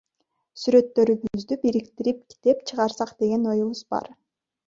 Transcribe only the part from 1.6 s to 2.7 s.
бириктирип, китеп